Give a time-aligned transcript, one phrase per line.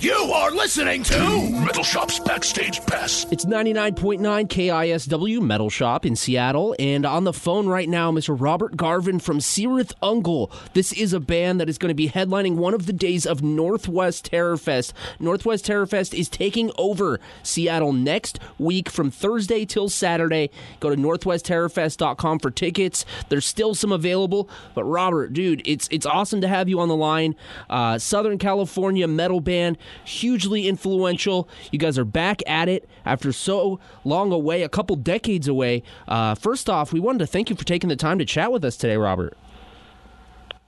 [0.00, 3.24] You are listening to Metal Shop's Backstage Pass.
[3.30, 6.74] It's 99.9 KISW Metal Shop in Seattle.
[6.80, 8.34] And on the phone right now, Mr.
[8.36, 10.50] Robert Garven from Cirith Ungol.
[10.72, 13.42] This is a band that is going to be headlining one of the days of
[13.42, 14.92] Northwest Terror Fest.
[15.20, 20.50] Northwest Terror Fest is taking over Seattle next week from Thursday till Saturday.
[20.80, 23.04] Go to northwestterrorfest.com for tickets.
[23.28, 24.48] There's still some available.
[24.74, 27.36] But Robert, dude, it's it's awesome to have you on the line.
[27.70, 31.48] Uh, Southern California metal band hugely influential.
[31.70, 35.82] You guys are back at it after so long away, a couple decades away.
[36.08, 38.64] Uh, first off, we wanted to thank you for taking the time to chat with
[38.64, 39.36] us today, Robert.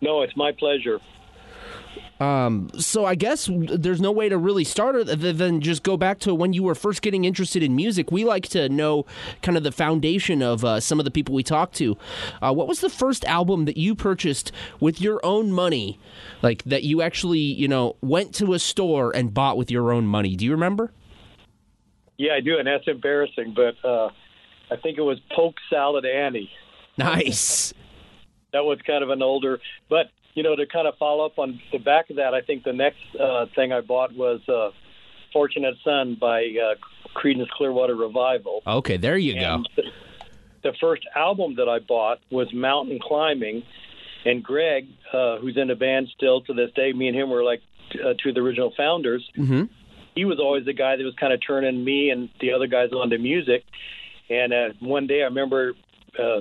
[0.01, 1.01] No, it's my pleasure.
[2.21, 6.21] Um, so I guess there's no way to really start other than just go back
[6.21, 8.13] to when you were first getting interested in music.
[8.13, 9.05] We like to know
[9.43, 11.97] kind of the foundation of uh, some of the people we talk to.
[12.41, 15.99] Uh, what was the first album that you purchased with your own money,
[16.41, 20.07] like that you actually you know went to a store and bought with your own
[20.07, 20.37] money?
[20.37, 20.93] Do you remember?
[22.17, 24.11] Yeah, I do, and that's embarrassing, but uh,
[24.71, 26.51] I think it was Polk Salad Annie.
[26.97, 27.75] Nice.
[28.53, 29.59] That was kind of an older,
[29.91, 32.65] but you know, to kind of follow up on the back of that, I think
[32.65, 34.71] the next uh, thing I bought was uh,
[35.33, 36.75] "Fortunate Son" by uh,
[37.17, 38.63] Creedence Clearwater Revival.
[38.67, 39.83] Okay, there you And go.
[40.63, 43.63] The, first album that I bought was Mountain Climbing,
[44.25, 47.45] and Greg, uh, who's in the band still to this day, me and him were
[47.45, 47.63] like
[47.95, 49.29] uh, two of the original founders.
[49.37, 49.65] Mm-hmm.
[50.15, 52.93] He was always the guy that was kind of turning me and the other guys
[52.93, 53.65] onto music.
[54.31, 55.75] And uh, one day I remember
[56.19, 56.41] uh,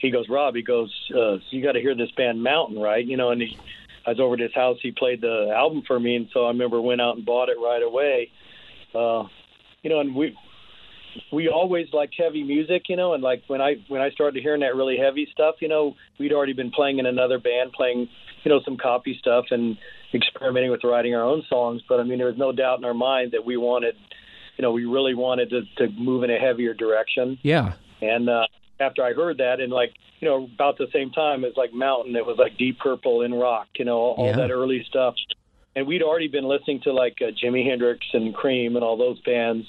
[0.00, 3.04] he goes, Rob, he goes, uh, so you got to hear this band Mountain, right?
[3.04, 3.56] You know, and he,
[4.06, 4.78] I was over at his house.
[4.82, 7.56] He played the album for me, and so I remember went out and bought it
[7.62, 8.30] right away.
[8.94, 9.24] Uh,
[9.82, 10.36] you know, and we
[11.32, 14.60] we always liked heavy music, you know, and like when I when I started hearing
[14.60, 18.08] that really heavy stuff, you know, we'd already been playing in another band, playing,
[18.44, 19.76] you know, some copy stuff and
[20.14, 21.82] experimenting with writing our own songs.
[21.88, 23.94] But I mean, there was no doubt in our mind that we wanted,
[24.56, 27.38] you know, we really wanted to, to move in a heavier direction.
[27.42, 27.74] Yeah.
[28.00, 28.46] And uh,
[28.80, 32.16] after I heard that, and like you know, about the same time as like Mountain,
[32.16, 34.36] it was like Deep Purple in rock, you know, all, all Yeah.
[34.36, 35.14] that early stuff.
[35.76, 39.20] And we'd already been listening to like uh, Jimi Hendrix and Cream and all those
[39.20, 39.64] bands,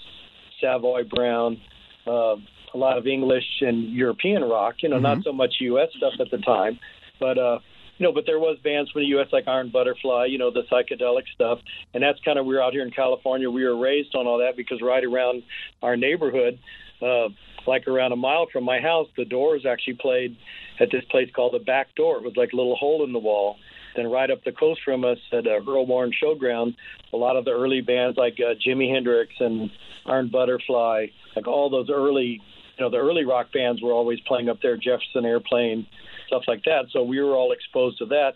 [0.60, 1.62] Savoy Brown,
[2.08, 2.36] uh,
[2.74, 4.76] a lot of English and European rock.
[4.82, 5.90] You know, not so much U.S.
[5.98, 6.80] stuff at the time,
[7.20, 7.60] but uh,
[8.00, 9.28] you know, but there was bands from the U.S.
[9.32, 11.60] like Iron Butterfly, you know, the psychedelic stuff,
[11.94, 13.50] and that's kind of we were out here in California.
[13.52, 15.44] We were raised on all that because right around
[15.84, 16.58] our neighborhood,
[17.02, 17.28] uh,
[17.70, 20.36] like around a mile from my house, the Doors actually played
[20.80, 22.18] at this place called the Back Door.
[22.18, 23.56] It was like a little hole in the wall.
[23.96, 26.76] Then right up the coast from us at uh, Earl Warren Showground,
[27.14, 29.70] a lot of the early bands like uh, Jimi Hendrix and
[30.06, 32.42] Iron Butterfly, like all those early,
[32.78, 34.78] you know, the early rock bands were always playing up there.
[34.78, 35.88] Jefferson Airplane,
[36.28, 36.86] stuff like that.
[36.92, 38.34] So we were all exposed to that.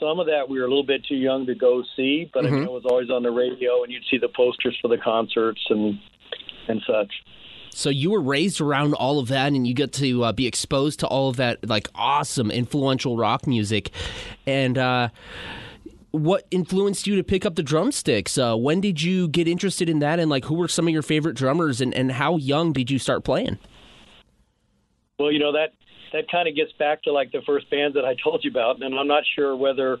[0.00, 2.50] Some of that we were a little bit too young to go see, but I
[2.50, 5.60] mean, it was always on the radio, and you'd see the posters for the concerts
[5.70, 5.98] and
[6.68, 7.12] and such.
[7.70, 11.00] So you were raised around all of that, and you get to uh, be exposed
[11.00, 13.90] to all of that, like awesome, influential rock music.
[14.46, 15.08] And uh,
[16.10, 18.38] what influenced you to pick up the drumsticks?
[18.38, 20.18] Uh, when did you get interested in that?
[20.18, 21.80] And like, who were some of your favorite drummers?
[21.80, 23.58] And, and how young did you start playing?
[25.18, 25.72] Well, you know that
[26.12, 28.82] that kind of gets back to like the first bands that I told you about,
[28.82, 29.98] and I'm not sure whether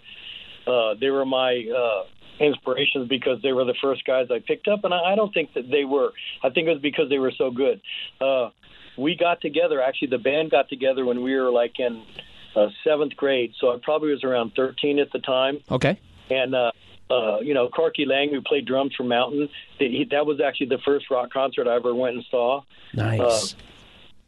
[0.66, 2.04] uh, they were my uh,
[2.40, 5.54] inspirations because they were the first guys I picked up, and I, I don't think
[5.54, 6.12] that they were.
[6.42, 7.80] I think it was because they were so good.
[8.20, 8.50] Uh,
[8.96, 9.80] we got together.
[9.82, 12.02] Actually, the band got together when we were like in
[12.56, 15.98] uh, seventh grade, so I probably was around 13 at the time Okay.
[16.30, 16.72] and uh,
[17.10, 19.48] uh, you know Corky Laing, who played drums for Mountain.
[19.78, 22.62] He, that was actually the first rock concert I ever went and saw.
[22.94, 23.54] Nice.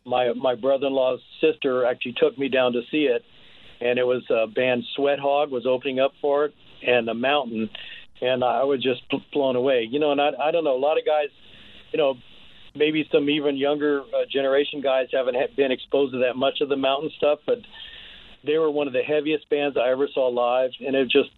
[0.05, 3.25] My my brother-in-law's sister actually took me down to see it,
[3.81, 7.69] and it was uh, band Sweat Hog was opening up for it, and the Mountain,
[8.21, 9.89] and I was just bl- blown away.
[9.91, 11.29] You know, and I I don't know a lot of guys,
[11.93, 12.15] you know.
[12.73, 16.69] Maybe some even younger uh, generation guys haven't ha- been exposed to that much of
[16.69, 17.59] the mountain stuff, but
[18.45, 21.31] they were one of the heaviest bands I ever saw live, and it was just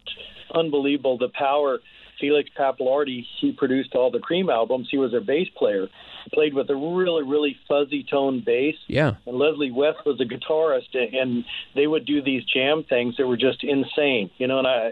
[0.53, 1.79] unbelievable the power
[2.19, 4.87] Felix Pappalardi, he produced all the Cream albums.
[4.89, 5.87] He was their bass player.
[6.23, 8.75] He played with a really, really fuzzy tone bass.
[8.87, 9.15] Yeah.
[9.25, 11.43] And Leslie West was a guitarist, and
[11.75, 14.59] they would do these jam things that were just insane, you know.
[14.59, 14.91] And I,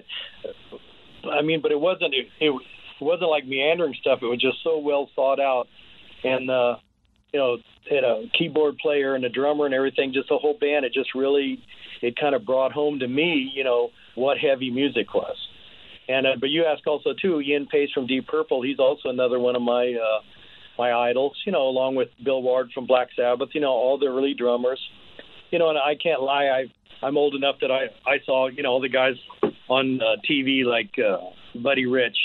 [1.30, 2.54] I mean, but it wasn't it, it
[3.00, 4.20] wasn't like meandering stuff.
[4.22, 5.68] It was just so well thought out,
[6.24, 6.76] and uh,
[7.34, 7.58] you know,
[7.90, 10.14] had a keyboard player and a drummer and everything.
[10.14, 10.86] Just the whole band.
[10.86, 11.64] It just really,
[12.02, 15.36] it kind of brought home to me, you know, what heavy music was.
[16.08, 18.62] And uh, but you ask also too, Ian Paice from Deep Purple.
[18.62, 20.22] He's also another one of my uh,
[20.78, 21.38] my idols.
[21.46, 23.50] You know, along with Bill Ward from Black Sabbath.
[23.54, 24.80] You know, all the early drummers.
[25.52, 26.46] You know, and I can't lie.
[26.46, 29.16] I I'm old enough that I I saw you know all the guys
[29.72, 31.18] on uh, TV like uh,
[31.62, 32.18] Buddy Rich.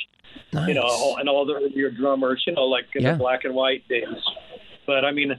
[0.52, 0.68] Nice.
[0.68, 2.42] You know, and all the earlier drummers.
[2.46, 3.12] You know, like in Yeah.
[3.12, 4.20] the black and white days.
[4.86, 5.32] But I mean.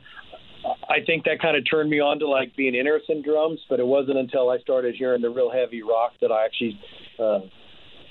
[0.90, 3.80] I think that kind of turned me on to like being interested in drums, but
[3.80, 6.78] it wasn't until I started hearing the real heavy rock that I actually
[7.20, 7.40] uh,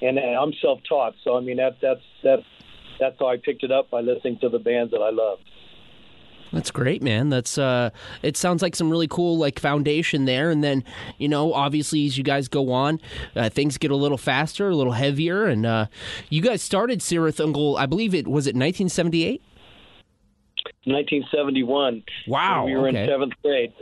[0.01, 2.47] and, and I'm self-taught, so I mean that that's that's
[2.99, 5.39] that's how I picked it up by listening to the bands that I love.
[6.53, 7.29] That's great, man.
[7.29, 7.91] That's uh
[8.23, 10.85] it sounds like some really cool like foundation there and then,
[11.19, 13.01] you know, obviously as you guys go on,
[13.35, 15.87] uh, things get a little faster, a little heavier and uh
[16.31, 19.43] you guys started Cirith Ungol, I believe it was it 1978?
[20.87, 22.05] 1971.
[22.29, 23.03] Wow, we were okay.
[23.03, 23.73] in seventh grade,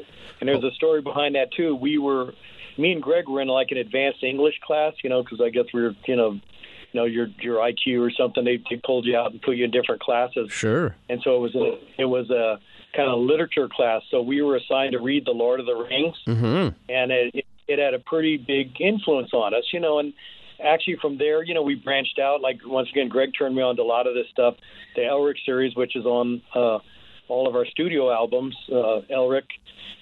[0.40, 1.74] and there's a story behind that too.
[1.74, 2.32] We were,
[2.78, 5.66] me and Greg were in like an advanced English class, you know, because I guess
[5.72, 6.40] we were, you know,
[6.94, 8.44] you know your your IQ or something.
[8.44, 10.50] They, they pulled you out and put you in different classes.
[10.52, 10.94] Sure.
[11.10, 12.58] and so it was a it was a
[12.96, 14.02] kind of literature class.
[14.10, 16.74] So we were assigned to read the Lord of the Rings, Mhm.
[16.88, 19.98] and it, it, it had a pretty big influence on us, you know.
[19.98, 20.12] And
[20.64, 22.40] actually, from there, you know, we branched out.
[22.40, 24.54] Like once again, Greg turned me on to a lot of this stuff.
[24.94, 26.78] The Elric series, which is on uh,
[27.26, 28.54] all of our studio albums.
[28.70, 29.48] Uh, Elric,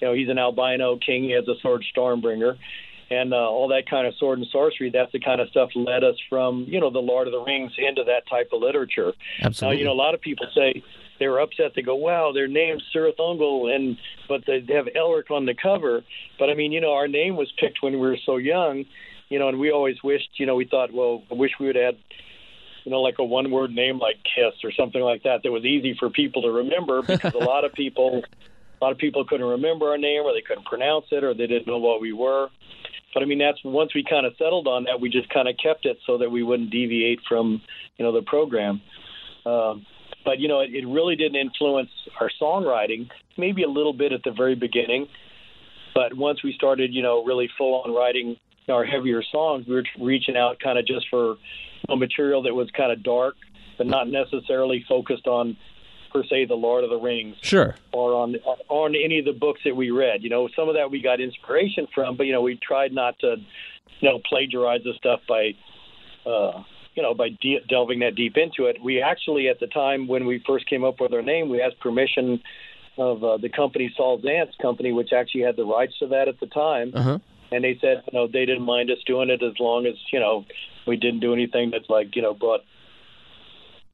[0.00, 1.24] you know, he's an albino king.
[1.24, 2.58] He has a sword, Stormbringer.
[3.12, 6.02] And uh, all that kind of sword and sorcery, that's the kind of stuff led
[6.02, 9.12] us from, you know, the Lord of the Rings into that type of literature.
[9.42, 9.76] Absolutely.
[9.76, 10.82] Now, you know, a lot of people say
[11.18, 11.72] they were upset.
[11.76, 13.98] They go, "Wow, their name's Cirith Ungol," and
[14.28, 16.02] but they have Elric on the cover.
[16.38, 18.86] But I mean, you know, our name was picked when we were so young,
[19.28, 21.76] you know, and we always wished, you know, we thought, well, I wish we would
[21.76, 21.98] have had,
[22.84, 25.94] you know, like a one-word name like Kiss or something like that that was easy
[25.98, 28.22] for people to remember because a lot of people,
[28.80, 31.46] a lot of people couldn't remember our name or they couldn't pronounce it or they
[31.46, 32.48] didn't know what we were.
[33.12, 35.56] But I mean, that's once we kind of settled on that, we just kind of
[35.62, 37.60] kept it so that we wouldn't deviate from,
[37.96, 38.80] you know, the program.
[39.44, 39.86] Um,
[40.24, 43.10] but you know, it, it really didn't influence our songwriting.
[43.36, 45.08] Maybe a little bit at the very beginning,
[45.94, 48.36] but once we started, you know, really full on writing
[48.68, 51.36] our heavier songs, we were reaching out kind of just for
[51.88, 53.34] know, material that was kind of dark,
[53.78, 55.56] but not necessarily focused on
[56.12, 57.74] per se the Lord of the Rings Sure.
[57.92, 58.36] or on
[58.68, 60.22] on any of the books that we read.
[60.22, 63.18] You know, some of that we got inspiration from, but you know, we tried not
[63.20, 63.36] to,
[64.00, 65.54] you know, plagiarize the stuff by,
[66.26, 66.62] uh,
[66.94, 68.76] you know, by de- delving that deep into it.
[68.82, 71.80] We actually, at the time when we first came up with our name, we asked
[71.80, 72.42] permission
[72.98, 76.38] of uh, the company Saul Zaentz company, which actually had the rights to that at
[76.40, 77.18] the time, Uh-huh.
[77.50, 80.20] and they said, you know, they didn't mind us doing it as long as you
[80.20, 80.44] know
[80.86, 82.60] we didn't do anything that's like you know brought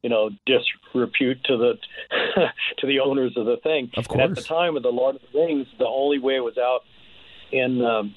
[0.03, 1.75] you know disrepute to the
[2.79, 3.91] to the owners of the thing.
[3.97, 6.45] Of And at the time of the Lord of the Rings, the only way it
[6.45, 6.81] was out
[7.53, 8.15] in um,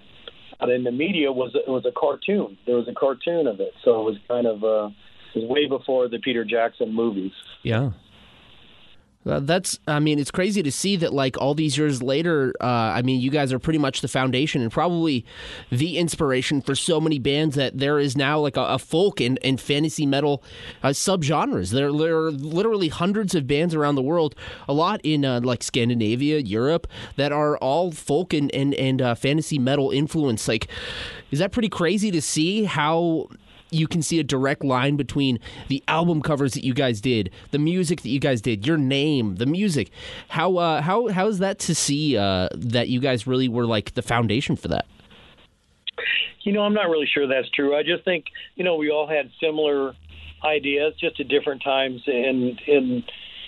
[0.62, 2.57] out in the media was it was a cartoon.
[2.66, 4.89] There was a cartoon of it, so it was kind of uh,
[5.33, 7.31] it was way before the Peter Jackson movies.
[7.63, 7.92] Yeah.
[9.24, 12.66] Uh, that's, I mean, it's crazy to see that, like, all these years later, uh,
[12.66, 15.26] I mean, you guys are pretty much the foundation and probably
[15.70, 19.38] the inspiration for so many bands that there is now, like, a, a folk and,
[19.44, 20.44] and fantasy metal
[20.82, 21.72] uh, subgenres.
[21.72, 24.34] There, there are literally hundreds of bands around the world,
[24.68, 29.13] a lot in, uh, like, Scandinavia, Europe, that are all folk and, and, and uh,
[29.13, 30.48] fantasy metal influence.
[30.48, 30.68] Like,
[31.30, 33.28] is that pretty crazy to see how
[33.72, 37.60] you can see a direct line between the album covers that you guys did, the
[37.60, 39.90] music that you guys did, your name, the music.
[40.28, 43.94] How uh, how how is that to see uh, that you guys really were like
[43.94, 44.86] the foundation for that?
[46.42, 47.75] You know, I'm not really sure that's true.
[47.75, 48.25] I just think
[48.56, 49.96] you know we all had similar
[50.44, 53.04] ideas, just at different times in in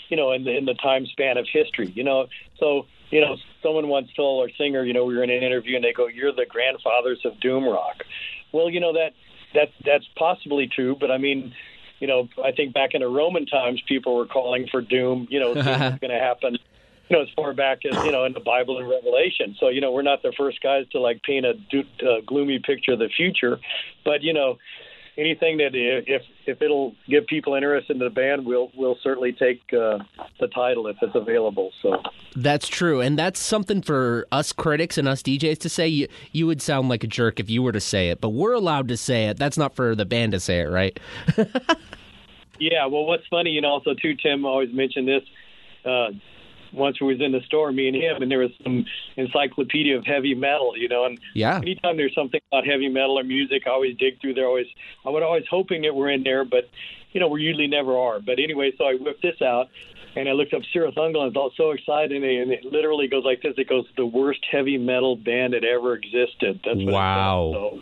[0.10, 1.92] you know in the, in the time span of history.
[1.94, 2.27] You know,
[2.60, 5.75] so you know someone once told our singer, you know, we were in an interview
[5.75, 8.03] and they go, "You're the grandfathers of doom rock."
[8.53, 9.13] Well, you know that
[9.53, 11.53] that that's possibly true, but I mean,
[12.00, 15.27] you know, I think back in the Roman times, people were calling for doom.
[15.29, 16.57] You know, it's going to happen.
[17.10, 19.55] You know, as far back as you know in the Bible and Revelation.
[19.60, 22.60] So you know, we're not the first guys to like paint a do- uh, gloomy
[22.60, 23.60] picture of the future,
[24.03, 24.57] but you know,
[25.17, 29.62] anything that if if it'll give people interest in the band, we'll we'll certainly take
[29.74, 30.00] uh,
[30.39, 31.72] the title if it's available.
[31.82, 32.01] So.
[32.36, 35.88] That's true, and that's something for us critics and us DJs to say.
[35.88, 38.53] You you would sound like a jerk if you were to say it, but we're
[38.53, 39.38] allowed to say it.
[39.38, 41.00] That's not for the band to say it, right?
[42.60, 45.24] Yeah, well, what's funny, you know, also too, Tim always mentioned this.
[45.84, 46.12] Uh,
[46.74, 48.86] once we was in the store, me and him, and there was some
[49.18, 51.06] encyclopedia of heavy metal, you know.
[51.06, 51.58] And Yeah.
[51.58, 54.48] anytime there's something about heavy metal or music, I always dig through there.
[54.48, 54.68] Always,
[55.06, 56.70] I would always hoping that we're in there, but
[57.12, 58.20] you know, we usually never are.
[58.20, 59.70] But anyway, so I whipped this out.
[60.15, 63.24] And I looked up Cirith Ungol and I was so excited, and it literally goes
[63.25, 66.92] like this: It goes, "The worst heavy metal band that ever existed." That's what it
[66.92, 67.51] Wow.
[67.53, 67.82] says.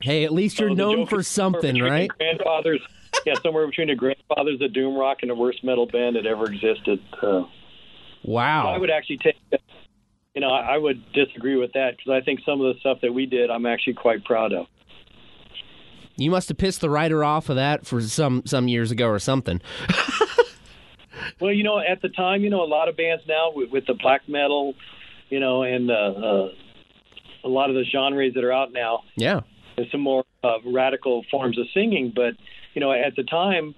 [0.00, 2.10] Hey, at least you're so known for something, right?
[2.18, 2.80] Grandfathers,
[3.26, 6.46] yeah, somewhere between the grandfathers of doom rock and the worst metal band that ever
[6.50, 7.00] existed.
[7.22, 7.42] Uh,
[8.24, 8.72] Wow.
[8.74, 9.36] I would actually take,
[10.34, 12.98] you know, I, I would disagree with that because I think some of the stuff
[13.02, 14.66] that we did, I'm actually quite proud of.
[16.16, 19.18] You must have pissed the writer off of that for some some years ago or
[19.18, 19.60] something.
[21.40, 23.86] Well, you know, at the time, you know, a lot of bands now with, with
[23.86, 24.74] the black metal,
[25.28, 26.48] you know, and uh, uh,
[27.44, 29.40] a lot of the genres that are out now, Yeah.
[29.76, 32.12] there's some more uh, radical forms of singing.
[32.14, 32.34] But
[32.76, 33.74] you know, at the time,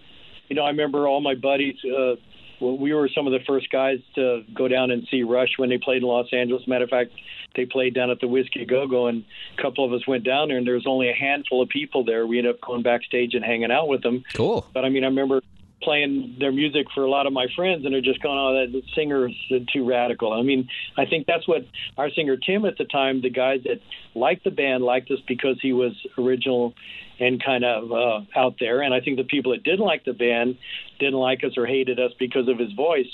[0.48, 1.76] you know, I remember all my buddies.
[1.84, 2.16] Uh,
[2.60, 5.68] well, we were some of the first guys to go down and see Rush when
[5.68, 6.66] they played in Los Angeles.
[6.66, 7.12] Matter of fact,
[7.54, 9.24] they played down at the Whiskey Go Go, and
[9.56, 12.04] a couple of us went down there, and there was only a handful of people
[12.04, 12.26] there.
[12.26, 14.24] We ended up going backstage and hanging out with them.
[14.34, 14.66] Cool.
[14.74, 15.42] But I mean, I remember
[15.82, 18.82] playing their music for a lot of my friends, and they're just going, "Oh, that
[18.94, 19.34] singer's
[19.72, 21.64] too radical." I mean, I think that's what
[21.96, 23.80] our singer Tim at the time, the guys that
[24.14, 26.74] liked the band, liked us because he was original
[27.20, 28.82] and kind of uh, out there.
[28.82, 30.56] And I think the people that didn't like the band
[30.98, 33.08] didn't like us or hated us because of his voice.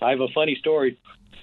[0.00, 0.98] I have a funny story.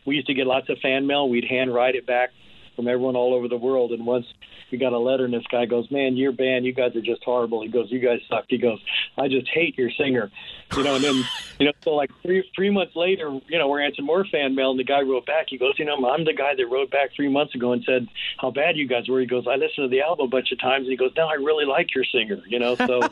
[0.05, 1.29] We used to get lots of fan mail.
[1.29, 2.29] We'd hand write it back
[2.77, 3.91] from everyone all over the world.
[3.91, 4.25] And once
[4.72, 7.24] we got a letter, and this guy goes, "Man, your band, you guys are just
[7.24, 8.79] horrible." He goes, "You guys suck." He goes,
[9.17, 10.31] "I just hate your singer,"
[10.77, 10.96] you know.
[10.96, 11.24] And then,
[11.60, 14.72] you know, so like three three months later, you know, we're answering more fan mail,
[14.72, 15.48] and the guy wrote back.
[15.50, 18.07] He goes, "You know, I'm the guy that wrote back three months ago and said
[18.38, 20.60] how bad you guys were." He goes, "I listened to the album a bunch of
[20.60, 22.75] times," and he goes, "Now I really like your singer," you know.
[22.75, 23.01] So.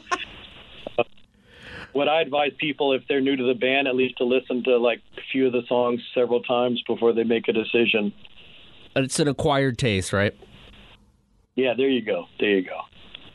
[1.95, 4.75] What I advise people, if they're new to the band, at least to listen to
[4.75, 8.11] like a few of the songs several times before they make a decision.
[8.95, 10.33] It's an acquired taste, right?
[11.55, 12.25] Yeah, there you go.
[12.39, 12.81] There you go.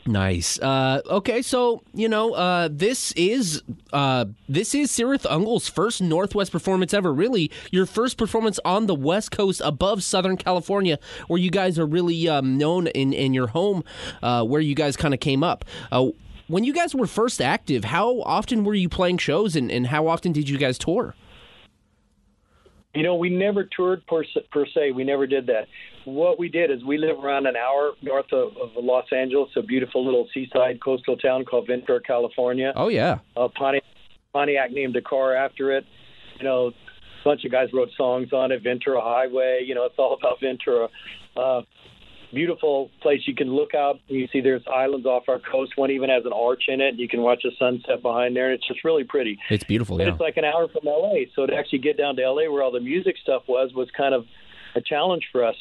[0.05, 0.59] Nice.
[0.59, 3.61] Uh, okay, so you know uh, this is
[3.93, 7.13] uh, this is Cirith Ungol's first Northwest performance ever.
[7.13, 11.85] Really, your first performance on the West Coast above Southern California, where you guys are
[11.85, 13.83] really um, known in in your home,
[14.23, 15.65] uh, where you guys kind of came up.
[15.91, 16.07] Uh,
[16.47, 20.07] when you guys were first active, how often were you playing shows, and, and how
[20.07, 21.13] often did you guys tour?
[22.93, 24.91] You know, we never toured per se, per se.
[24.91, 25.67] We never did that.
[26.05, 29.61] What we did is we live around an hour north of, of Los Angeles, a
[29.61, 32.73] beautiful little seaside coastal town called Ventura, California.
[32.75, 33.83] Oh yeah, Uh, Pontiac,
[34.33, 35.85] Pontiac named a car after it.
[36.37, 36.71] You know, a
[37.23, 38.61] bunch of guys wrote songs on it.
[38.63, 39.63] Ventura Highway.
[39.65, 40.89] You know, it's all about Ventura.
[41.37, 41.61] Uh,
[42.33, 43.21] beautiful place.
[43.25, 43.99] You can look out.
[44.09, 45.73] and You see there's islands off our coast.
[45.75, 46.95] One even has an arch in it.
[46.95, 49.37] You can watch the sunset behind there, and it's just really pretty.
[49.49, 49.97] it's beautiful.
[49.97, 50.13] But Yeah.
[50.13, 51.25] it's like an hour from LA.
[51.35, 54.13] So to actually get down to LA where all the music stuff was was kind
[54.13, 54.25] of
[54.75, 55.55] a challenge for us.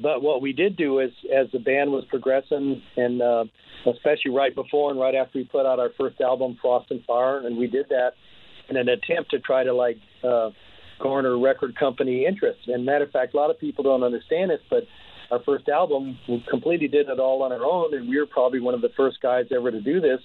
[0.00, 3.44] But what we did do is, as the band was progressing, and uh,
[3.86, 7.38] especially right before and right after we put out our first album, Frost and Fire,
[7.46, 8.12] and we did that
[8.70, 10.50] in an attempt to try to like uh,
[11.00, 12.60] garner record company interest.
[12.66, 14.84] And matter of fact, a lot of people don't understand this, but
[15.30, 18.60] our first album, we completely did it all on our own, and we were probably
[18.60, 20.20] one of the first guys ever to do this,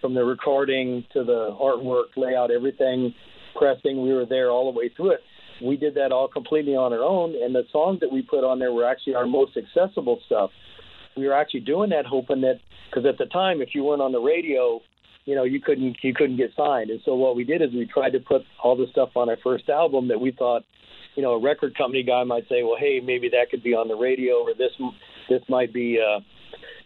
[0.00, 3.14] from the recording to the artwork, layout, everything,
[3.56, 4.02] pressing.
[4.02, 5.20] We were there all the way through it.
[5.62, 8.58] We did that all completely on our own, and the songs that we put on
[8.58, 10.50] there were actually our most accessible stuff.
[11.16, 12.60] We were actually doing that, hoping that
[12.90, 14.80] because at the time, if you weren't on the radio,
[15.24, 16.90] you know, you couldn't you couldn't get signed.
[16.90, 19.38] And so what we did is we tried to put all the stuff on our
[19.42, 20.62] first album that we thought,
[21.16, 23.88] you know, a record company guy might say, well, hey, maybe that could be on
[23.88, 24.72] the radio, or this
[25.28, 26.20] this might be, uh,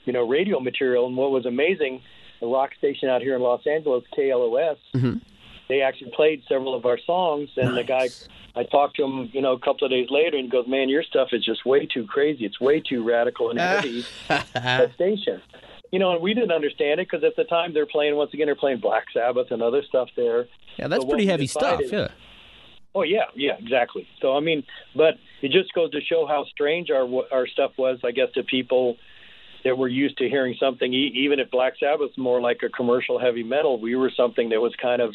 [0.06, 1.06] you know, radio material.
[1.06, 2.00] And what was amazing,
[2.40, 4.76] the rock station out here in Los Angeles, KLOS,
[5.68, 8.08] they actually played several of our songs, and the guy.
[8.56, 10.88] I talked to him, you know, a couple of days later, and he goes, "Man,
[10.88, 12.44] your stuff is just way too crazy.
[12.44, 15.40] It's way too radical and heavy." that station,
[15.92, 18.46] you know, and we didn't understand it because at the time they're playing once again
[18.46, 20.48] they're playing Black Sabbath and other stuff there.
[20.76, 21.80] yeah, that's So pretty heavy stuff.
[21.92, 22.08] Yeah.
[22.94, 24.06] Oh yeah, yeah, exactly.
[24.20, 24.64] So I mean,
[24.96, 28.42] but it just goes to show how strange our our stuff was, I guess, to
[28.42, 28.96] people
[29.64, 30.92] that were used to hearing something.
[30.92, 34.60] Even if Black Sabbath was more like a commercial heavy metal, we were something that
[34.60, 35.14] was kind of,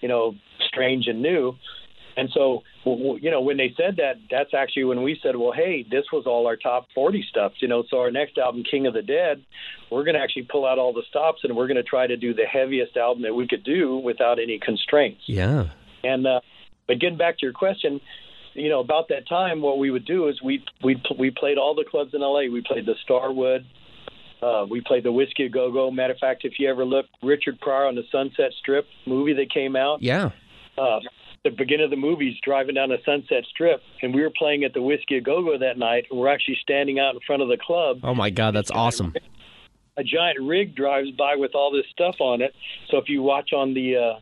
[0.00, 0.34] you know,
[0.68, 1.54] strange and new.
[2.16, 5.86] And so, you know, when they said that, that's actually when we said, well, hey,
[5.90, 7.84] this was all our top 40 stuff, you know.
[7.88, 9.42] So our next album, King of the Dead,
[9.90, 12.16] we're going to actually pull out all the stops and we're going to try to
[12.16, 15.22] do the heaviest album that we could do without any constraints.
[15.26, 15.70] Yeah.
[16.04, 16.40] And uh,
[16.86, 18.00] but getting back to your question,
[18.54, 21.74] you know, about that time, what we would do is we we we played all
[21.74, 22.42] the clubs in LA.
[22.52, 23.64] We played the Starwood,
[24.42, 25.90] Uh, we played the Whiskey a Go Go.
[25.90, 29.50] Matter of fact, if you ever look, Richard Pryor on the Sunset Strip movie that
[29.52, 30.30] came out, Yeah.
[30.76, 31.00] uh,
[31.44, 34.74] the beginning of the movie's driving down the Sunset Strip, and we were playing at
[34.74, 36.06] the Whiskey a Go Go that night.
[36.10, 38.00] And we're actually standing out in front of the club.
[38.02, 39.14] Oh my God, that's awesome.
[39.96, 42.54] A giant rig drives by with all this stuff on it.
[42.90, 44.14] So if you watch on the uh,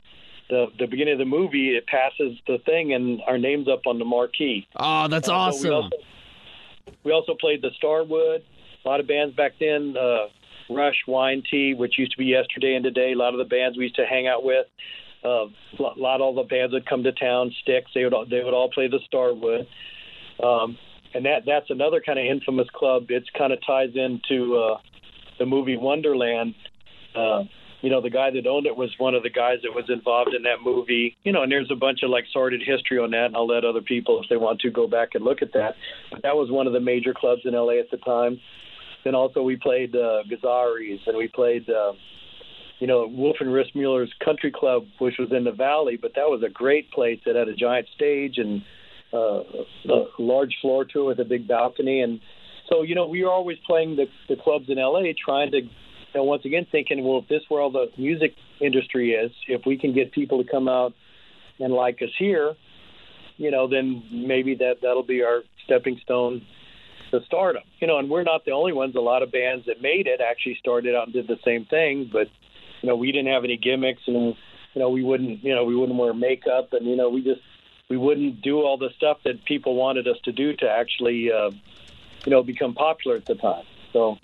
[0.51, 3.99] the the beginning of the movie, it passes the thing, and our name's up on
[3.99, 4.67] the marquee.
[4.77, 5.65] Oh, that's Uh, awesome.
[5.69, 5.91] We also,
[7.05, 8.43] we also played the Starwood.
[8.85, 10.27] A lot of bands back then, uh,
[10.69, 13.13] Rush, Y&T, which used to be Yesterday and Today.
[13.13, 14.67] A lot of the bands we used to hang out with.
[15.25, 17.53] Uh, a lot, lot of all the bands would come to town.
[17.63, 17.91] Styx.
[17.95, 19.67] They would all, they would all play the Starwood.
[20.43, 20.79] Um,
[21.13, 23.07] and that that's another kind of infamous club.
[23.11, 24.79] It's kind of ties into uh,
[25.39, 26.55] the movie Wonderland.
[27.15, 27.43] Uh,
[27.83, 30.35] you know, the guy that owned it was one of the guys that was involved
[30.35, 31.17] in that movie.
[31.25, 33.65] You know, and there's a bunch of like sordid history on that, and I'll let
[33.65, 35.77] other people, if they want to, go back and look at that.
[36.11, 38.39] But that was one of the major clubs in LA at the time.
[39.05, 41.93] Then also we played uh, Gazzari's, and we played, uh,
[42.81, 45.99] you know, Wolf and Rissmiller's Country Club, which was in the Valley.
[46.01, 47.21] But that was a great place.
[47.25, 48.63] It had a giant stage and
[49.13, 49.43] uh,
[49.89, 52.21] a large floor to it with a big balcony, and
[52.69, 55.63] so you know we were always playing the, the clubs in LA, trying to
[56.15, 59.77] and once again thinking, well, if this where all the music industry is, if we
[59.77, 60.95] can get people to come out
[61.59, 62.55] and like us here,
[63.37, 66.45] you know, then maybe that that'll be our stepping stone
[67.11, 67.63] to stardom.
[67.79, 68.95] You know, and we're not the only ones.
[68.97, 72.11] A lot of bands that made it actually started out and did the same thing,
[72.13, 72.29] but
[72.83, 74.35] you know, we didn't have any gimmicks, and
[74.75, 77.41] you know, we wouldn't, you know, we wouldn't wear makeup, and you know, we just
[77.89, 81.51] we wouldn't do all the stuff that people wanted us to do to actually, uh,
[82.25, 83.65] you know, become popular at the time.
[83.93, 84.19] So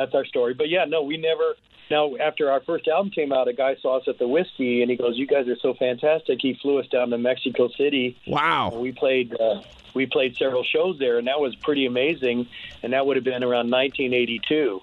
[0.00, 0.54] that's our story.
[0.54, 1.54] But yeah, no, we never.
[1.90, 4.90] Now, after our first album came out, a guy saw us at the whiskey, and
[4.90, 8.16] he goes, "You guys are so fantastic." He flew us down to Mexico City.
[8.26, 8.72] Wow.
[8.74, 9.38] We played.
[9.38, 12.48] Uh, we played several shows there, and that was pretty amazing.
[12.82, 14.80] And that would have been around 1982.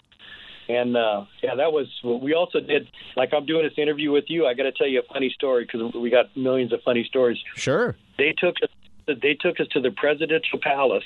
[0.69, 1.87] And uh, yeah, that was.
[2.03, 2.87] We also did.
[3.15, 4.45] Like I'm doing this interview with you.
[4.45, 7.37] I got to tell you a funny story because we got millions of funny stories.
[7.55, 7.95] Sure.
[8.17, 8.69] They took us.
[9.07, 11.05] They took us to the presidential palace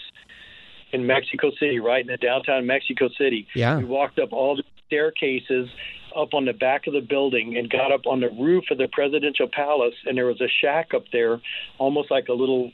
[0.94, 3.48] in Mexico City, right in the downtown Mexico City.
[3.56, 3.78] Yeah.
[3.78, 5.70] We walked up all the staircases
[6.16, 8.88] up on the back of the building and got up on the roof of the
[8.92, 11.40] presidential palace, and there was a shack up there,
[11.78, 12.72] almost like a little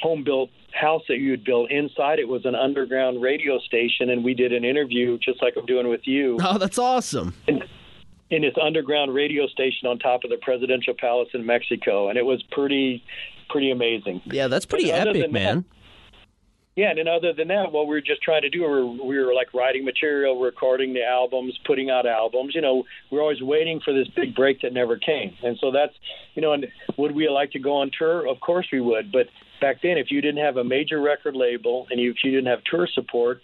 [0.00, 1.70] home built house that you would build.
[1.70, 5.66] Inside it was an underground radio station, and we did an interview just like I'm
[5.66, 7.34] doing with you Oh, that's awesome.
[7.46, 12.24] in this underground radio station on top of the presidential palace in Mexico, and it
[12.24, 13.02] was pretty
[13.50, 14.22] pretty amazing.
[14.26, 15.64] Yeah, that's pretty epic, man.
[16.80, 18.86] Yeah, and then other than that, what we were just trying to do, we were,
[18.86, 22.54] we were like writing material, recording the albums, putting out albums.
[22.54, 25.36] You know, we are always waiting for this big break that never came.
[25.42, 25.92] And so that's,
[26.34, 28.26] you know, and would we like to go on tour?
[28.26, 29.12] Of course we would.
[29.12, 29.26] But
[29.60, 32.46] back then, if you didn't have a major record label and you, if you didn't
[32.46, 33.42] have tour support,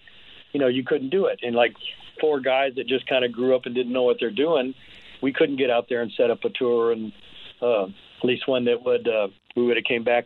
[0.53, 1.41] you know, you couldn't do it.
[1.43, 1.75] And like
[2.19, 4.73] four guys that just kind of grew up and didn't know what they're doing,
[5.21, 7.13] we couldn't get out there and set up a tour and
[7.61, 10.25] uh, at least one that would uh, we would have came back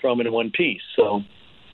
[0.00, 0.82] from it in one piece.
[0.94, 1.24] So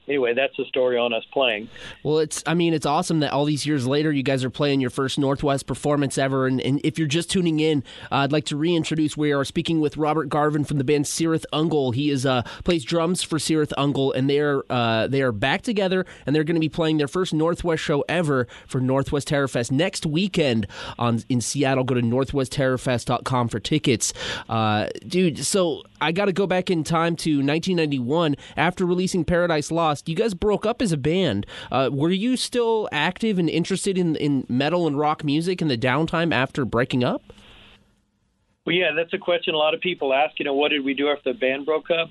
[0.09, 1.69] anyway, that's the story on us playing.
[2.03, 4.81] Well, it's I mean, it's awesome that all these years later you guys are playing
[4.81, 6.47] your first Northwest performance ever.
[6.47, 9.17] And, and if you're just tuning in, uh, I'd like to reintroduce.
[9.17, 11.95] We are speaking with Robert Garven from the band Cirith Ungol.
[11.95, 15.63] He is uh, plays drums for Cirith Ungol, and they are uh, they are back
[15.63, 19.49] together, and they're going to be playing their first Northwest show ever for Northwest Terror
[19.49, 20.67] Fest next weekend
[20.99, 21.85] on in Seattle.
[21.85, 24.13] Go to northwestterrorfest.com for tickets,
[24.49, 25.39] uh, dude.
[25.45, 30.09] So I got to go back in time to 1991 after releasing Paradise Lost.
[30.09, 31.47] You guys broke up as a band.
[31.71, 35.79] Uh, were you still active and interested in in metal and rock music in the
[35.79, 37.33] downtime after breaking up?
[38.67, 40.39] Well, yeah, that's a question a lot of people ask.
[40.39, 42.11] You know, what did we do after the band broke up?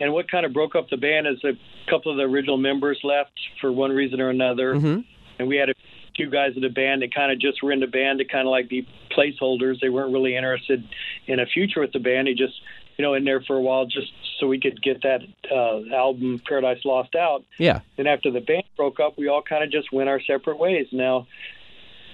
[0.00, 1.52] And what kind of broke up the band is a
[1.90, 5.00] couple of the original members left for one reason or another, Mm-hmm.
[5.38, 5.74] and we had a
[6.16, 8.46] few guys in the band that kind of just were in the band to kind
[8.46, 9.80] of like be placeholders.
[9.80, 10.82] They weren't really interested
[11.26, 12.26] in a future with the band.
[12.26, 12.54] They just,
[12.96, 16.40] you know, in there for a while just so we could get that uh, album
[16.46, 17.44] Paradise Lost out.
[17.58, 17.80] Yeah.
[17.96, 20.86] Then after the band broke up, we all kind of just went our separate ways.
[20.92, 21.26] Now,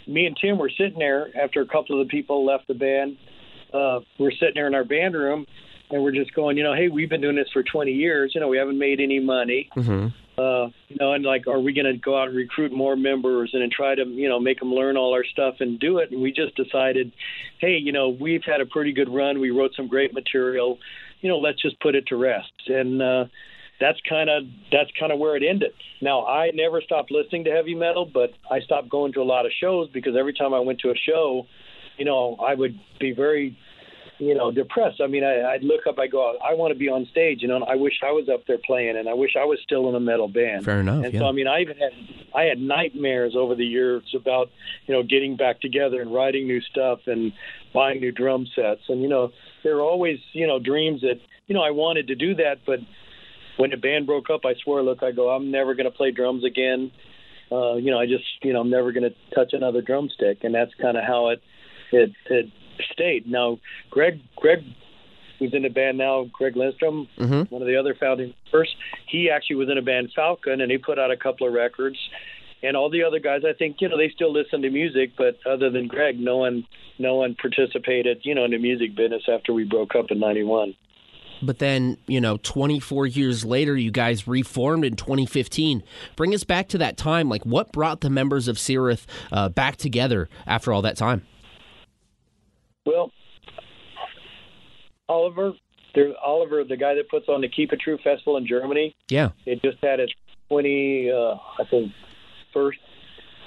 [0.07, 3.17] me and Tim were sitting there after a couple of the people left the band.
[3.73, 5.47] Uh, we're sitting there in our band room,
[5.91, 8.33] and we're just going, you know, hey, we've been doing this for 20 years.
[8.35, 9.69] You know, we haven't made any money.
[9.77, 10.09] Mm-hmm.
[10.38, 13.51] Uh, you know, and like, are we going to go out and recruit more members
[13.53, 16.12] and then try to, you know, make them learn all our stuff and do it?
[16.12, 17.12] And we just decided,
[17.61, 19.40] hey, you know, we've had a pretty good run.
[19.40, 20.79] We wrote some great material.
[21.22, 22.53] You know, let's just put it to rest.
[22.68, 23.24] And uh,
[23.81, 25.72] that's kind of that's kind of where it ended.
[26.01, 29.44] Now, I never stopped listening to heavy metal, but I stopped going to a lot
[29.44, 31.46] of shows because every time I went to a show,
[31.96, 33.59] you know, I would be very
[34.18, 35.00] you know, depressed.
[35.00, 37.48] I mean, I, I'd look up, I go, I want to be on stage, you
[37.48, 39.88] know, and I wish I was up there playing, and I wish I was still
[39.88, 40.64] in a metal band.
[40.64, 41.04] Fair enough.
[41.04, 41.20] And yeah.
[41.20, 41.92] so, I mean, I even had
[42.35, 44.50] I had nightmares over the years about,
[44.87, 47.33] you know, getting back together and writing new stuff and
[47.72, 49.31] buying new drum sets, and you know,
[49.62, 52.81] there were always, you know, dreams that, you know, I wanted to do that, but
[53.57, 56.12] when the band broke up, I swore, look, I go, I'm never going to play
[56.12, 56.92] drums again.
[57.50, 60.54] Uh, you know, I just, you know, I'm never going to touch another drumstick, and
[60.54, 61.42] that's kind of how it,
[61.90, 62.50] it, it
[62.93, 63.27] stayed.
[63.31, 63.59] Now,
[63.91, 64.64] Greg, Greg,
[65.38, 67.51] who's in the band now, Greg Lindstrom, Mhm.
[67.51, 68.75] one of the other founding members,
[69.07, 71.97] he actually was in a band Falcon, and he put out a couple of records.
[72.61, 75.38] And all the other guys, I think, you know, they still listen to music, but
[75.47, 76.67] other than Greg, no one,
[76.99, 80.75] no one participated, you know, in the music business after we broke up in '91.
[81.41, 85.85] But then, you know, 24 years later, you guys reformed in 2015.
[86.17, 87.29] Bring us back to that time.
[87.29, 91.23] Like, what brought the members of Cirith uh, back together after all that time?
[92.88, 93.12] Well,
[95.11, 95.53] Oliver,
[95.94, 99.31] there, Oliver, the guy that puts on the Keep It True festival in Germany, Yeah.
[99.44, 100.12] it just had its
[100.48, 101.92] 20, uh, I think,
[102.55, 102.79] first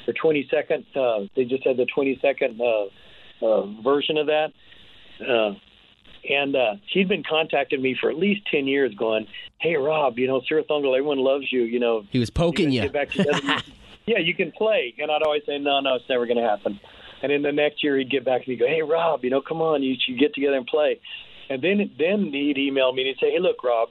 [0.07, 0.85] or 22nd.
[0.95, 4.51] Uh, they just had the 22nd uh, uh, version of that.
[5.27, 5.53] Uh,
[6.29, 9.25] and uh, he'd been contacting me for at least 10 years going,
[9.59, 11.63] hey, Rob, you know, Cirith Ungol, everyone loves you.
[11.63, 12.89] You know, He was poking you you.
[12.89, 13.63] get back together.
[14.05, 14.93] yeah, you can play.
[14.99, 16.79] And I'd always say, no, no, it's never going to happen.
[17.23, 19.29] And then the next year he'd get back to me, and go, hey, Rob, you
[19.29, 20.99] know, come on, you should get together and play.
[21.49, 23.89] And then then he'd email me and he'd say, hey, look, Rob,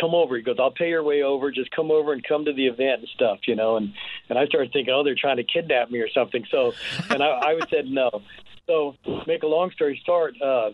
[0.00, 0.36] come over.
[0.36, 1.50] He goes, I'll pay your way over.
[1.50, 3.76] Just come over and come to the event and stuff, you know.
[3.76, 3.92] And
[4.28, 6.44] and I started thinking, oh, they're trying to kidnap me or something.
[6.50, 6.72] So,
[7.10, 8.22] and I, I would said no.
[8.66, 8.94] So,
[9.26, 10.70] make a long story short, uh,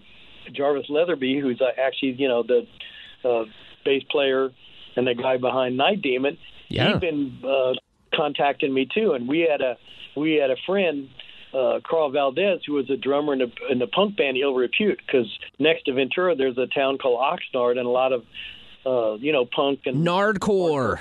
[0.52, 2.66] Jarvis Leatherby, who's uh, actually, you know, the
[3.28, 3.44] uh,
[3.85, 4.50] bass player
[4.96, 6.37] and the guy behind Night Demon,
[6.68, 6.92] Yeah.
[6.92, 7.72] he'd been uh,
[8.14, 9.12] contacting me too.
[9.12, 9.76] And we had a
[10.16, 11.09] we had a friend.
[11.55, 15.01] Uh, Carl Valdez, who was a drummer in the, in the punk band Ill Repute,
[15.07, 15.27] because
[15.59, 18.25] next to Ventura, there's a town called Oxnard, and a lot of,
[18.85, 21.01] uh, you know, punk and Nardcore.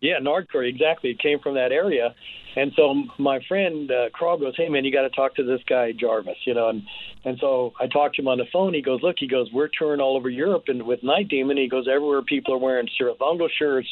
[0.00, 1.10] yeah, Nardcore, exactly.
[1.10, 2.14] It came from that area.
[2.56, 5.60] And so my friend uh, Carl goes, "Hey man, you got to talk to this
[5.68, 6.70] guy Jarvis," you know.
[6.70, 6.82] And
[7.24, 8.72] and so I talked to him on the phone.
[8.72, 11.68] He goes, "Look," he goes, "We're touring all over Europe and with Night Demon." He
[11.68, 13.88] goes, "Everywhere people are wearing Cirith Ungol shirts,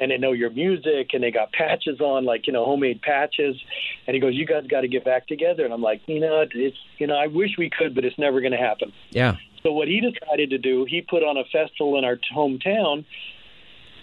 [0.00, 3.56] and they know your music, and they got patches on, like you know, homemade patches."
[4.06, 6.44] And he goes, "You guys got to get back together." And I'm like, "You know,
[6.52, 9.36] it's you know, I wish we could, but it's never going to happen." Yeah.
[9.62, 13.04] So what he decided to do, he put on a festival in our hometown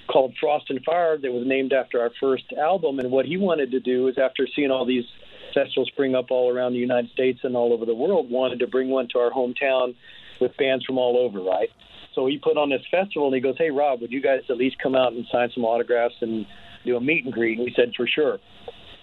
[0.07, 2.99] called Frost and Fire that was named after our first album.
[2.99, 5.05] And what he wanted to do is, after seeing all these
[5.53, 8.67] festivals spring up all around the United States and all over the world, wanted to
[8.67, 9.95] bring one to our hometown
[10.39, 11.69] with bands from all over, right?
[12.13, 14.57] So he put on this festival and he goes, "Hey Rob, would you guys at
[14.57, 16.45] least come out and sign some autographs and
[16.85, 18.39] do a meet and greet?" And we said, "For sure."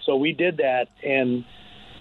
[0.05, 1.43] So we did that, and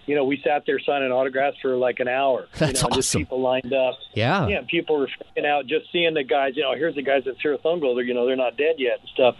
[0.07, 2.49] you know, we sat there signing autographs for like an hour.
[2.59, 3.21] That's you know, Just awesome.
[3.23, 3.99] people lined up.
[4.15, 4.49] Yeah.
[4.49, 6.53] Yeah, people were freaking out just seeing the guys.
[6.57, 7.95] You know, here's the guys at Cirith Ungol.
[7.95, 9.37] They're you know they're not dead yet and stuff.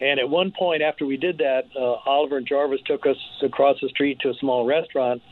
[0.00, 3.76] And at one point after we did that, uh, Oliver and Jarvis took us across
[3.82, 5.22] the street to a small restaurant,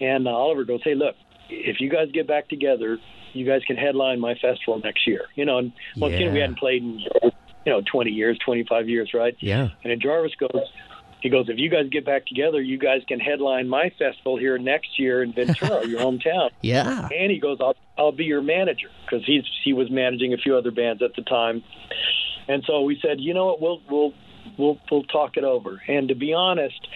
[0.00, 1.14] and uh, Oliver goes, "Hey, look,
[1.48, 2.98] if you guys get back together,
[3.34, 6.58] you guys can headline my festival next year." You know, and once again, we hadn't
[6.58, 9.36] played in you know 20 years, 25 years, right?
[9.40, 9.68] Yeah.
[9.82, 10.70] And then Jarvis goes,
[11.24, 14.58] he goes, if you guys get back together, you guys can headline my festival here
[14.58, 16.50] next year in Ventura, your hometown.
[16.60, 17.08] Yeah.
[17.10, 20.56] And he goes, I'll I'll be your manager because he's he was managing a few
[20.56, 21.62] other bands at the time.
[22.46, 24.14] And so we said, you know what, we'll we'll
[24.58, 25.80] we'll we'll talk it over.
[25.88, 26.88] And to be honest,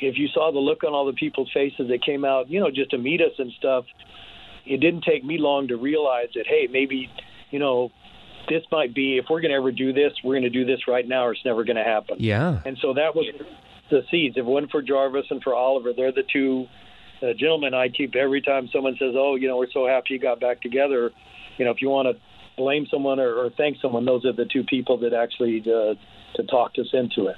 [0.00, 2.70] if you saw the look on all the people's faces that came out, you know,
[2.70, 3.84] just to meet us and stuff,
[4.68, 7.10] it didn't take me long to realize that hey, maybe
[7.50, 7.90] you know.
[8.48, 10.88] This might be if we're going to ever do this, we're going to do this
[10.88, 12.16] right now, or it's never going to happen.
[12.18, 12.62] Yeah.
[12.64, 13.26] And so that was
[13.90, 14.38] the seeds.
[14.38, 16.66] If it wasn't for Jarvis and for Oliver, they're the two
[17.22, 20.18] uh, gentlemen I keep every time someone says, "Oh, you know, we're so happy you
[20.18, 21.10] got back together."
[21.56, 22.20] You know, if you want to
[22.56, 25.94] blame someone or, or thank someone, those are the two people that actually uh,
[26.36, 27.36] to talk us into it.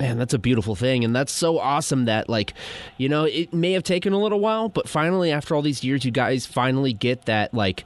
[0.00, 1.04] Man, that's a beautiful thing.
[1.04, 2.54] And that's so awesome that, like,
[2.98, 6.04] you know, it may have taken a little while, but finally, after all these years,
[6.04, 7.84] you guys finally get that, like,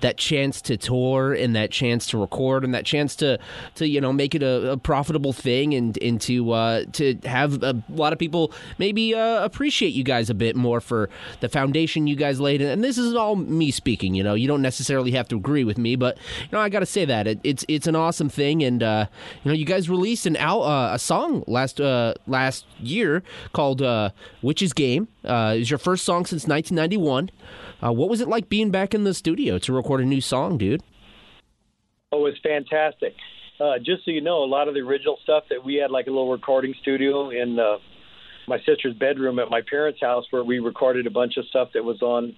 [0.00, 3.38] that chance to tour and that chance to record and that chance to,
[3.76, 7.62] to you know, make it a, a profitable thing and, and to, uh, to have
[7.62, 11.08] a lot of people maybe uh, appreciate you guys a bit more for
[11.40, 12.60] the foundation you guys laid.
[12.60, 15.78] And this is all me speaking, you know, you don't necessarily have to agree with
[15.78, 17.26] me, but, you know, I got to say that.
[17.26, 18.62] It, it's, it's an awesome thing.
[18.62, 19.06] And, uh,
[19.44, 23.82] you know, you guys released an al- uh, a song last uh, last year called
[23.82, 24.10] uh,
[24.42, 27.30] "Witch's Game." Uh, it was your first song since 1991.
[27.82, 30.58] Uh, what was it like being back in the studio to record a new song,
[30.58, 30.82] dude?
[32.12, 33.14] Oh, it's fantastic.
[33.60, 36.06] Uh, just so you know, a lot of the original stuff that we had, like
[36.06, 37.78] a little recording studio in uh,
[38.48, 41.84] my sister's bedroom at my parents' house, where we recorded a bunch of stuff that
[41.84, 42.34] was on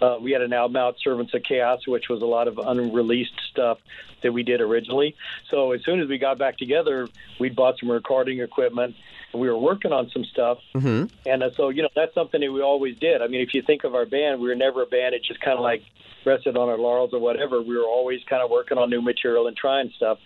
[0.00, 3.40] Uh, we had an album out, Servants of Chaos, which was a lot of unreleased
[3.50, 3.78] stuff
[4.22, 5.14] that we did originally.
[5.50, 7.08] So as soon as we got back together,
[7.40, 8.94] we bought some recording equipment.
[9.32, 11.14] And we were working on some stuff, Mm-hmm.
[11.26, 13.20] and uh, so you know that's something that we always did.
[13.20, 15.40] I mean, if you think of our band, we were never a band that just
[15.40, 15.82] kind of like
[16.24, 17.60] rested on our laurels or whatever.
[17.60, 20.18] We were always kind of working on new material and trying stuff.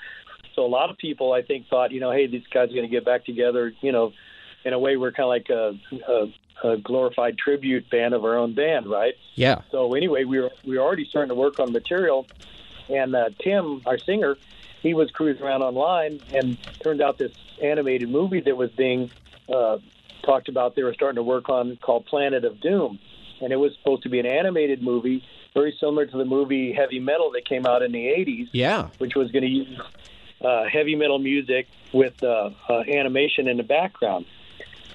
[0.54, 2.82] So a lot of people, I think, thought, you know, hey, these guys are going
[2.82, 3.72] to get back together.
[3.80, 4.12] You know,
[4.64, 6.32] in a way, we're kind of like a, a,
[6.62, 9.14] a glorified tribute band of our own band, right?
[9.34, 9.62] Yeah.
[9.70, 12.26] So anyway, we were we were already starting to work on material,
[12.88, 14.36] and uh, Tim, our singer,
[14.82, 19.10] he was cruising around online, and turned out this animated movie that was being
[19.52, 19.78] uh,
[20.24, 20.74] talked about.
[20.76, 22.98] They were starting to work on called Planet of Doom,
[23.40, 25.22] and it was supposed to be an animated movie,
[25.54, 28.88] very similar to the movie Heavy Metal that came out in the '80s Yeah.
[28.98, 29.80] which was going to use
[30.44, 34.26] uh, heavy metal music with uh, uh, animation in the background.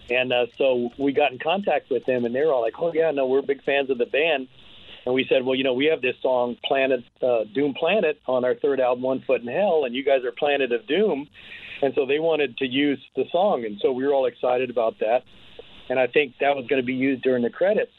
[0.10, 2.92] And uh, so we got in contact with them, and they were all like, "Oh
[2.94, 4.48] yeah, no, we're big fans of the band."
[5.06, 8.46] And we said, "Well, you know, we have this song Planet uh, Doom Planet on
[8.46, 11.28] our third album, One Foot in Hell, and you guys are Planet of Doom."
[11.82, 15.00] And so they wanted to use the song, and so we were all excited about
[15.00, 15.24] that.
[15.90, 17.92] And I think that was going to be used during the credits.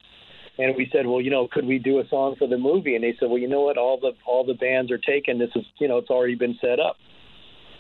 [0.59, 2.97] And we said, well, you know, could we do a song for the movie?
[2.97, 3.79] And they said, well, you know what?
[3.79, 5.39] All the all the bands are taken.
[5.39, 6.97] This is, you know, it's already been set up.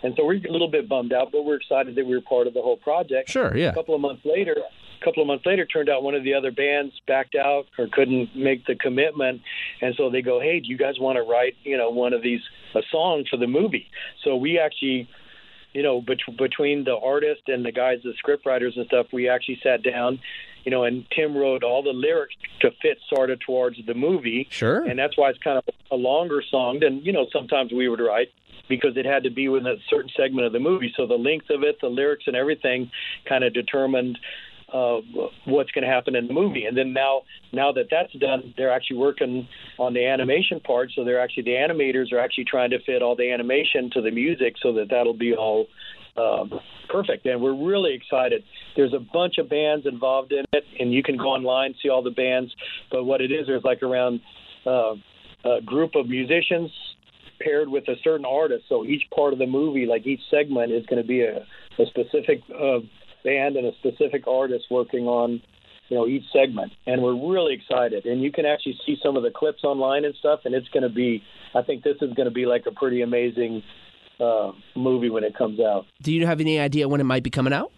[0.03, 2.47] And so we're a little bit bummed out, but we're excited that we were part
[2.47, 3.29] of the whole project.
[3.31, 3.57] Sure.
[3.57, 3.71] Yeah.
[3.71, 4.55] A couple of months later,
[5.01, 7.89] a couple of months later, turned out one of the other bands backed out or
[7.89, 9.43] couldn't make the commitment,
[9.81, 12.23] and so they go, "Hey, do you guys want to write, you know, one of
[12.23, 12.41] these
[12.75, 13.87] a song for the movie?"
[14.25, 15.09] So we actually,
[15.73, 19.29] you know, bet- between the artist and the guys, the script writers and stuff, we
[19.29, 20.19] actually sat down,
[20.65, 24.47] you know, and Tim wrote all the lyrics to fit sort of towards the movie,
[24.51, 24.85] Sure.
[24.85, 28.01] and that's why it's kind of a longer song than you know sometimes we would
[28.01, 28.31] write
[28.69, 30.93] because it had to be within a certain segment of the movie.
[30.97, 32.91] So the length of it, the lyrics, and everything
[33.29, 34.19] kind of determined
[34.73, 34.99] uh,
[35.47, 36.65] what's going to happen in the movie.
[36.65, 40.91] And then now, now that that's done, they're actually working on the animation part.
[40.95, 44.11] So they're actually the animators are actually trying to fit all the animation to the
[44.11, 45.67] music so that that'll be all
[46.17, 46.53] um,
[46.89, 47.25] perfect.
[47.27, 48.43] And we're really excited.
[48.77, 52.03] There's a bunch of bands involved in it, and you can go online see all
[52.03, 52.53] the bands.
[52.91, 54.21] But what it is, there's like around
[54.67, 54.95] uh,
[55.45, 56.71] a group of musicians
[57.41, 58.65] paired with a certain artist.
[58.69, 61.47] So each part of the movie, like each segment, is going to be a,
[61.79, 62.81] a specific uh,
[63.25, 65.43] band and a specific artist working on,
[65.89, 66.73] you know, each segment.
[66.87, 68.07] And we're really excited.
[68.07, 70.41] And you can actually see some of the clips online and stuff.
[70.45, 71.23] And it's going to be,
[71.55, 73.63] I think this is going to be like a pretty amazing
[74.21, 75.87] uh, movie when it comes out.
[76.03, 77.73] Do you have any idea when it might be coming out?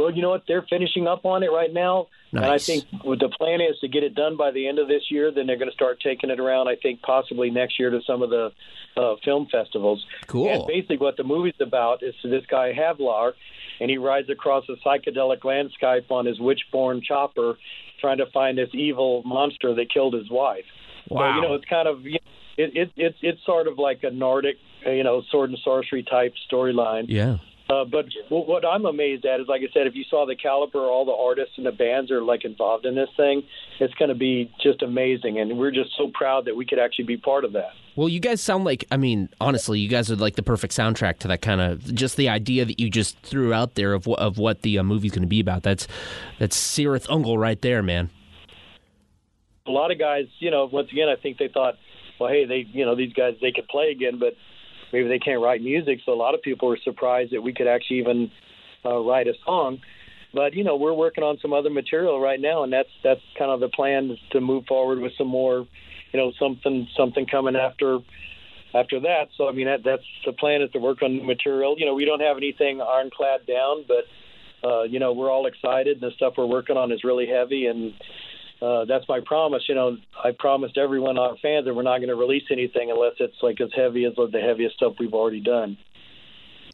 [0.00, 0.44] Well, you know what?
[0.48, 2.06] They're finishing up on it right now.
[2.32, 4.88] And I think what the plan is to get it done by the end of
[4.88, 5.32] this year.
[5.32, 6.68] Then they're going to start taking it around.
[6.68, 8.50] I think possibly next year to some of the
[8.96, 10.04] uh, film festivals.
[10.26, 10.48] Cool.
[10.48, 13.32] And basically, what the movie's about is this guy Havlar,
[13.80, 17.58] and he rides across a psychedelic landscape on his witch-born chopper,
[18.00, 20.64] trying to find this evil monster that killed his wife.
[21.08, 21.34] So Wow.
[21.36, 22.18] you know, it's kind of you know,
[22.56, 26.34] it, it it's it's sort of like a Nordic, you know, sword and sorcery type
[26.50, 27.06] storyline.
[27.08, 27.38] Yeah.
[27.70, 30.34] Uh, but what, what I'm amazed at is, like I said, if you saw the
[30.34, 33.44] caliber, all the artists and the bands are like involved in this thing,
[33.78, 37.04] it's going to be just amazing, and we're just so proud that we could actually
[37.04, 37.70] be part of that.
[37.94, 41.18] Well, you guys sound like, I mean, honestly, you guys are like the perfect soundtrack
[41.20, 44.18] to that kind of just the idea that you just threw out there of what
[44.18, 45.62] of what the uh, movie's going to be about.
[45.62, 45.86] That's
[46.40, 48.10] that's Cirith Ungol right there, man.
[49.66, 51.74] A lot of guys, you know, once again, I think they thought,
[52.18, 54.34] well, hey, they, you know, these guys they could play again, but
[54.92, 56.00] maybe they can't write music.
[56.04, 58.30] So a lot of people were surprised that we could actually even
[58.84, 59.80] uh, write a song.
[60.32, 63.50] But you know, we're working on some other material right now, and that's that's kind
[63.50, 65.66] of the plan to move forward with some more,
[66.12, 67.98] you know, something something coming after
[68.74, 69.28] after that.
[69.36, 71.74] So I mean, that that's the plan is to work on material.
[71.78, 76.00] You know, we don't have anything ironclad down, but uh, you know, we're all excited.
[76.00, 77.92] And the stuff we're working on is really heavy, and
[78.62, 79.62] uh, that's my promise.
[79.68, 83.14] You know, I promised everyone, our fans, that we're not going to release anything unless
[83.18, 85.78] it's like as heavy as the heaviest stuff we've already done.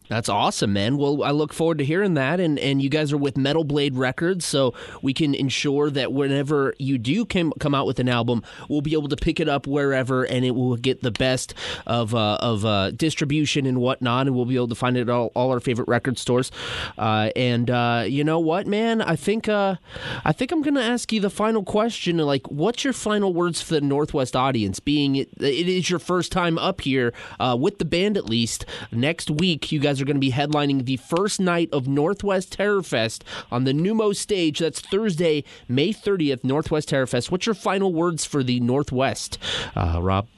[0.09, 0.97] That's awesome, man.
[0.97, 2.39] Well, I look forward to hearing that.
[2.41, 6.75] And, and you guys are with Metal Blade Records, so we can ensure that whenever
[6.79, 9.67] you do come, come out with an album, we'll be able to pick it up
[9.67, 11.55] wherever and it will get the best
[11.87, 14.27] of, uh, of uh, distribution and whatnot.
[14.27, 16.53] And we'll be able to find it at all, all our favorite record stores.
[16.97, 19.03] Uh, and uh, you know what, man?
[19.03, 19.77] I think, uh,
[20.25, 22.19] I think I'm going to ask you the final question.
[22.19, 24.81] Like, what's your final words for the Northwest audience?
[24.81, 28.65] Being it, it is your first time up here uh, with the band, at least.
[28.93, 32.83] Next week, you guys are going to be headlining the first night of Northwest Terror
[32.83, 34.59] Fest on the Numo stage.
[34.59, 37.31] That's Thursday, May 30th, Northwest Terror Fest.
[37.31, 39.39] What's your final words for the Northwest,
[39.75, 40.29] uh, Rob?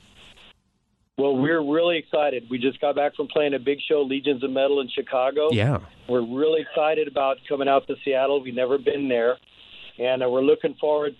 [1.18, 2.44] Well, we're really excited.
[2.48, 5.48] We just got back from playing a big show, Legions of Metal in Chicago.
[5.50, 5.80] Yeah.
[6.08, 8.40] We're really excited about coming out to Seattle.
[8.40, 9.36] We've never been there,
[9.98, 11.16] and uh, we're looking forward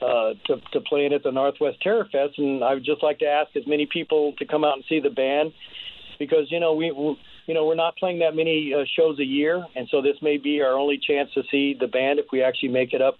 [0.00, 3.26] uh, to, to playing at the Northwest Terror Fest, and I would just like to
[3.26, 5.52] ask as many people to come out and see the band
[6.20, 6.92] because you know we
[7.50, 10.36] you know we're not playing that many uh, shows a year, and so this may
[10.36, 13.16] be our only chance to see the band if we actually make it up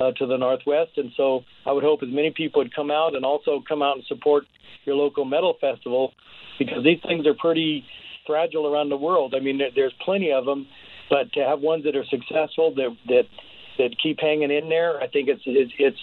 [0.00, 0.92] uh, to the Northwest.
[0.96, 3.96] And so I would hope as many people would come out and also come out
[3.96, 4.44] and support
[4.86, 6.14] your local metal festival
[6.58, 7.84] because these things are pretty
[8.26, 9.34] fragile around the world.
[9.36, 10.66] I mean, there's plenty of them,
[11.10, 13.24] but to have ones that are successful that that
[13.76, 14.98] that keep hanging in there.
[15.02, 16.00] I think it's it's it's,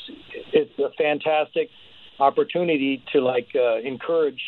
[0.53, 1.69] it's a fantastic
[2.19, 4.41] opportunity to like uh, encourage,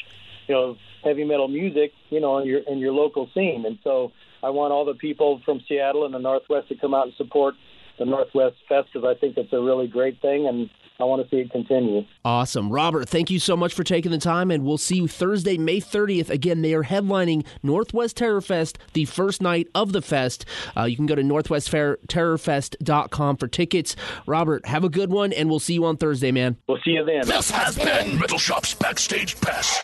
[0.47, 3.65] you know, heavy metal music, you know, in your in your local scene.
[3.65, 4.11] And so
[4.43, 7.55] I want all the people from Seattle and the Northwest to come out and support
[7.97, 11.29] the Northwest Fest because I think it's a really great thing and I want to
[11.29, 12.05] see it continue.
[12.23, 12.69] Awesome.
[12.69, 15.81] Robert, thank you so much for taking the time, and we'll see you Thursday, May
[15.81, 16.29] 30th.
[16.29, 20.45] Again, they are headlining Northwest Terror Fest the first night of the fest.
[20.77, 23.97] Uh, you can go to northwestterrorfest.com for tickets.
[24.25, 26.55] Robert, have a good one, and we'll see you on Thursday, man.
[26.67, 27.27] We'll see you then.
[27.27, 29.83] This has been Metal Shop's Backstage Pass.